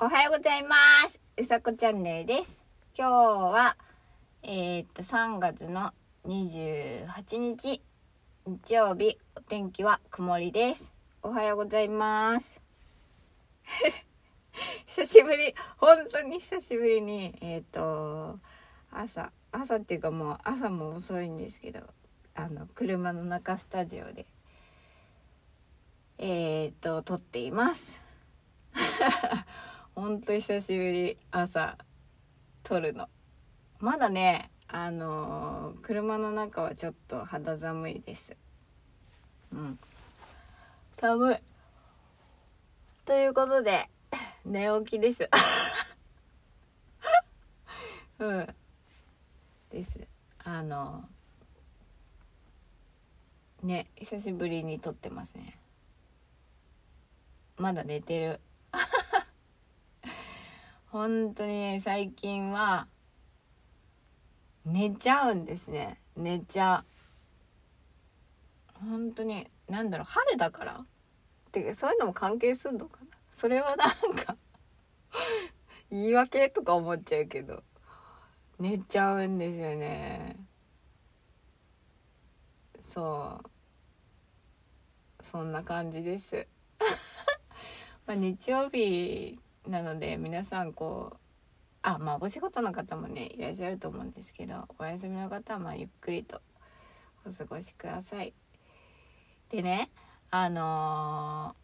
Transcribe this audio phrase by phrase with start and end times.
[0.00, 0.76] おはようございま
[1.10, 1.18] す。
[1.36, 2.60] うさこチャンネルです。
[2.96, 3.76] 今日は、
[4.44, 5.92] えー、っと、3月の
[6.24, 7.82] 28日、
[8.46, 10.92] 日曜日、お天気は曇りです。
[11.20, 12.60] おはようございます。
[14.86, 18.38] 久しぶり、本当に久しぶりに、えー、っと、
[18.92, 21.80] 朝、朝っていうかもう朝も遅いんですけど、
[22.36, 24.26] あの、車の中スタジオで、
[26.18, 28.00] えー、っと、撮っています。
[29.98, 31.76] ほんと久しぶり朝
[32.62, 33.08] 撮るの。
[33.80, 38.36] まだねあのー車の中はちょっと肌寒いです。
[39.52, 39.76] うん。
[41.00, 41.36] 寒い。
[43.06, 43.90] ということで
[44.46, 45.28] 寝起きです。
[48.20, 48.54] うん。
[49.70, 49.98] です。
[50.44, 51.08] あの
[53.64, 55.58] ね久しぶりに撮ってますね。
[57.56, 58.40] まだ寝てる。
[60.98, 62.88] 本当に最近は
[64.64, 66.00] 寝ちゃうんですね。
[66.16, 66.84] 寝ちゃ
[68.74, 68.84] う。
[68.90, 70.72] 本当になんだろう春だから。
[70.72, 70.84] っ
[71.52, 73.16] てかそういうのも関係すんのかな。
[73.30, 74.36] それはなんか
[75.88, 77.62] 言い訳とか思っちゃうけど。
[78.58, 80.34] 寝ちゃうんですよね。
[82.80, 83.40] そ
[85.20, 85.24] う。
[85.24, 86.48] そんな感じです。
[88.04, 91.16] まあ日曜日なので皆さんこう
[91.82, 96.40] あまあお仕事の方もねいらっしゃると思うんですけどお休みの方はまあゆっくりと
[97.26, 98.32] お過ごしください。
[99.50, 99.90] でね
[100.30, 101.54] あの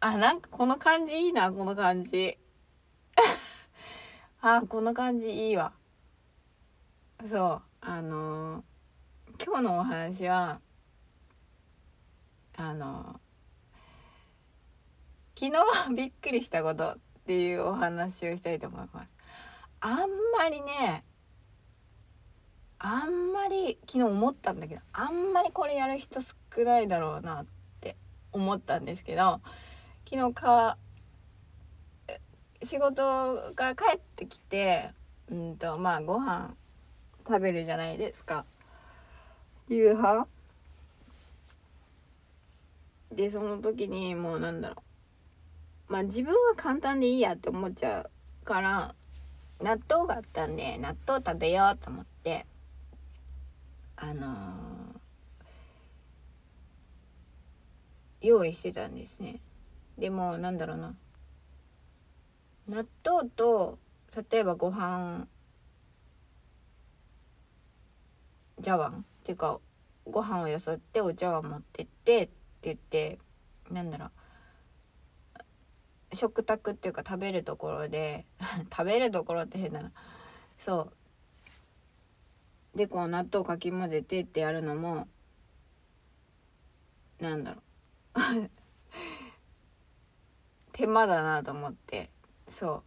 [0.00, 2.38] ー、あなんかこの感じいいなこの感じ。
[4.40, 5.72] あこの感じいいわ。
[7.28, 10.60] そうあのー、今日のお話は
[12.56, 19.08] あのー、昨日びっくりしたことっていうお話をしたいと思います。
[19.80, 19.98] あん
[20.36, 21.04] まりね
[22.78, 26.34] あんまり昨日思ったんだけどあんまりこれやる人少
[26.64, 27.46] ないだろうなっ
[27.80, 27.96] て
[28.32, 29.40] 思ったんですけど
[30.08, 30.76] 昨日か
[32.62, 34.90] 仕事から帰ってきて
[35.30, 36.54] うんとまあご飯
[37.26, 38.44] 食べるじゃないですか。
[39.68, 40.26] 夕飯。
[43.12, 44.91] でその時にもうなんだろう。
[45.92, 48.94] まあ自分は簡単でいいやって思っちゃうから
[49.60, 52.46] 納豆があったんで納豆食べようと思って
[53.96, 59.38] あのー、用意してたんですね。
[59.98, 60.94] でもなんだろうな。
[62.70, 63.78] 納豆と
[64.30, 65.28] 例えばご飯
[68.62, 69.04] 茶碗。
[69.20, 69.60] っていうか
[70.06, 72.32] ご飯をよそってお茶碗持ってってって
[72.62, 73.18] 言って
[73.70, 74.10] なんだろう。
[76.14, 78.26] 食卓っていうか食べるところで
[78.70, 79.92] 食べるところって変だな。
[80.58, 80.92] そ
[82.74, 82.78] う。
[82.78, 85.08] でこう納豆かき混ぜてってやるのも
[87.20, 87.62] なんだろ
[88.14, 88.14] う。
[90.72, 92.10] 手間だなと思って。
[92.48, 92.82] そ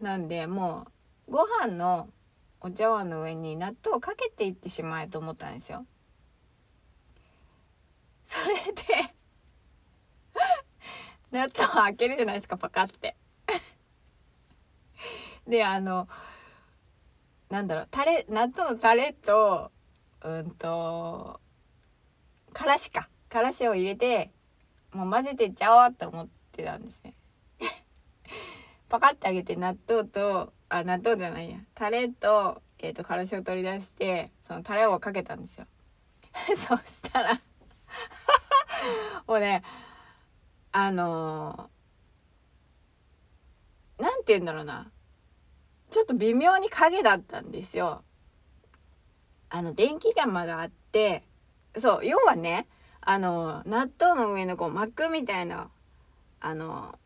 [0.00, 0.04] う。
[0.04, 0.86] なんでも
[1.28, 2.08] うご飯の
[2.60, 5.86] お茶碗の上に納豆をかけていってしまえと思ったんですよ。
[8.24, 9.11] それで
[11.32, 13.16] 納豆開けるじゃないですかパカって。
[15.48, 16.08] であの
[17.50, 19.72] なんだろうタレ納豆のタレと
[20.22, 21.40] うんと
[22.52, 23.08] からしか。
[23.28, 24.30] からしを入れて
[24.92, 27.14] もう混ぜてっちゃおうと思ってたんですね。
[28.90, 31.56] パカってあげて納豆とあ納豆じゃないや。
[31.74, 35.66] タレと,、えーと、からしを取り出してそのタレをかけたんですよ。
[36.56, 37.40] そしたら
[39.26, 39.62] もうね
[40.72, 44.90] あのー、なんて言うんだろうな。
[45.90, 48.02] ちょっと微妙に影だったんですよ。
[49.50, 51.22] あの、電気玉があって、
[51.76, 52.66] そう、要はね、
[53.02, 55.68] あの、納豆の上のこう膜みたいな、
[56.40, 56.98] あの、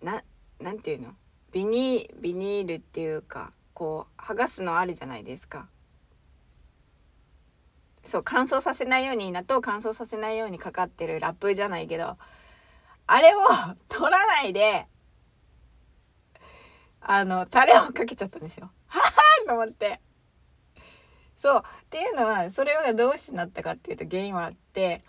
[0.00, 0.22] な、
[0.60, 1.14] なんていうの？
[1.50, 5.66] ビニビニールっていうか、こう、剥がすのあるじゃないですか。
[8.04, 12.16] そう、乾燥させないように、納豆を乾燥させないようにかかってるラップじゃないけど、
[13.08, 13.40] あれを
[13.88, 14.86] 取らないで、
[17.00, 18.70] あの、タレをかけちゃったんですよ。
[18.86, 19.98] ははーと思って。
[21.34, 21.62] そう。
[21.62, 25.02] っていうのは、それがどうしてなったかっていうと原因はあって、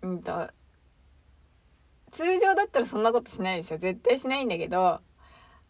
[0.00, 0.48] うんと、
[2.10, 3.78] 通常だったらそんなことしないですよ。
[3.78, 5.02] 絶対しないんだけど、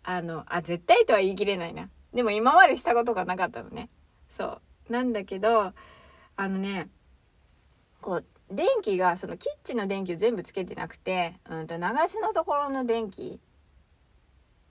[0.05, 1.91] あの、あ、絶対とは言い切れないな。
[2.15, 3.91] でも今までしたことがなかったのね。
[4.29, 4.93] そう。
[4.93, 5.73] なんだけど、
[6.37, 6.91] あのね、
[8.01, 13.41] こう、電気がそのキッチンの電気を全部つけてなくて、うんと流しのところの電気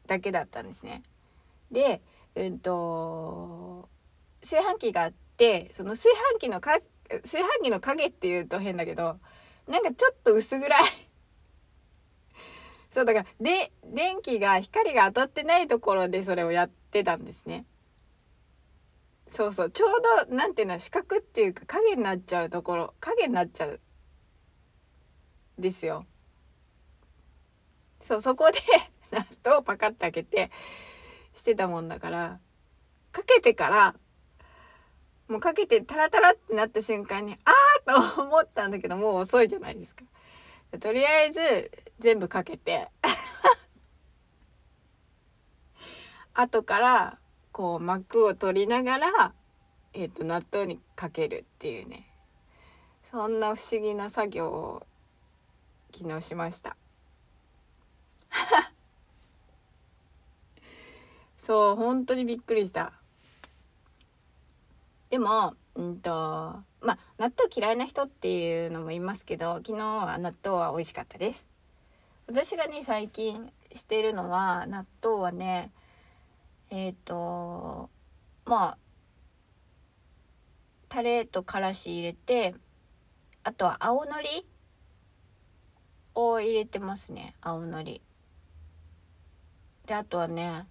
[0.08, 1.04] だけだったんですね。
[1.72, 2.02] で
[2.36, 3.90] うんと
[4.42, 6.80] 炊飯器があってその炊飯器のか
[7.24, 9.20] 炊飯器の影っていうと変だけど
[9.68, 10.84] なんかちょっと薄暗い
[12.90, 17.66] そうだからで電気が光が当たってないところでそれをやってたんですね。
[19.32, 19.90] そうそうちょう
[20.28, 23.80] ど何ていうの四角っていうか影になっちゃうところ影になっちゃう
[25.58, 26.06] ですよ。
[28.02, 28.60] そうそこで
[29.12, 30.52] 納豆をパカッと開けて
[31.34, 32.40] してたもんだから
[33.14, 33.96] かけてから
[35.30, 40.04] もうかけてタラタラってなった瞬間にあーと思ったんだけどもう遅いじゃないですか。
[40.78, 42.90] とりあえず全部かけて
[46.34, 47.21] 後から
[47.52, 49.34] こう膜を取りながら、
[49.94, 52.08] えーと、納豆にかけるっていうね。
[53.12, 54.88] そんな不思議な作業を
[55.94, 56.78] 昨日しました。
[61.38, 62.94] そう本当にびっくりした。
[65.10, 66.10] でもうんと
[66.80, 71.46] まあ納豆嫌いな人っていうのもいますけど昨日は納豆は美味しかったです。
[72.28, 75.72] 私がね最近してるのは納豆はね
[76.72, 77.90] えっ、ー、と
[78.46, 78.78] まあ
[80.90, 82.56] タレとからし入れて
[83.44, 84.48] あとは青のり
[86.16, 88.02] を入れてますね青のり。
[89.86, 90.66] であとはね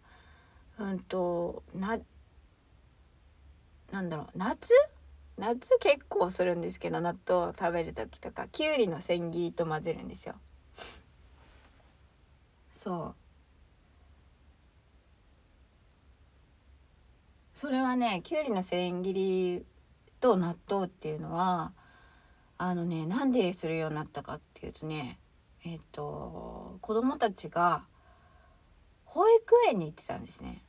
[0.79, 1.99] うんとな
[3.93, 4.73] なんだろう夏？
[5.37, 10.35] 夏結構するんですけど納豆を食べる時とかきゅうりの千切りと混ぜるんですよ。
[12.73, 13.20] そう。
[17.61, 19.67] それはねきゅうりの千切り
[20.19, 21.73] と納豆っていうのは
[22.57, 25.19] あのねなんでするようになったかっていうとね
[25.67, 27.85] えっ、と子供たちが
[29.05, 30.63] 保育園に行ってたんですね。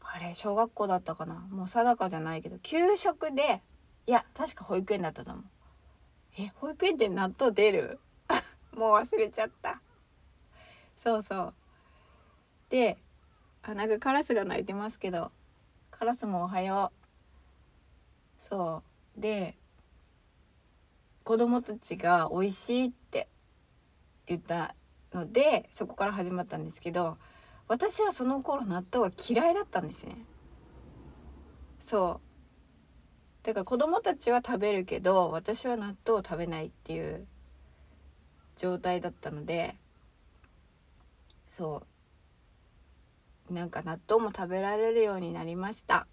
[0.00, 3.62] あれ小学校だったかなもう定かじゃないけど給食で
[4.06, 5.44] いや確か保育園だったと思う。
[6.38, 7.98] え保育園って納豆出る？
[8.72, 9.80] もう忘れちゃった。
[10.96, 11.54] そうそう
[12.70, 12.96] で
[13.66, 15.32] あなんかカラスが鳴いてますけど
[15.90, 16.92] カラスもおはよ
[18.40, 18.42] う。
[18.42, 18.82] そ
[19.16, 19.20] う。
[19.20, 19.56] で
[21.22, 23.28] 子供たちが美味しいって
[24.26, 24.74] 言った
[25.14, 27.16] のでそこから始まったんですけど
[27.68, 30.18] 私はその頃納豆が嫌いだったんですね。
[31.78, 32.20] そ
[33.42, 33.46] う。
[33.46, 37.26] だから子供たちは食べるけど私は納豆を食べないっていう
[38.56, 39.74] 状態だったので
[41.48, 41.93] そう。
[43.54, 46.06] なんか納豆も食べられるようになりました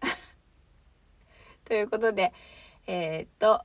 [1.64, 2.32] ということで
[2.86, 3.64] えー、っと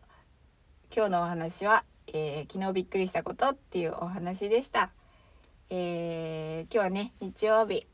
[0.94, 4.92] 今日のお話は、えー、昨日びっくりしたことっていうお話でした。
[5.70, 7.88] えー、今日はね日曜日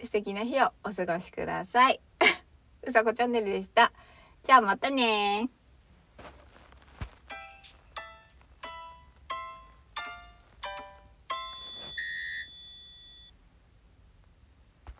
[0.00, 2.00] 素敵な日をお過ごしください。
[2.86, 3.92] うさこチャンネルでした。
[4.44, 5.50] じゃあまたね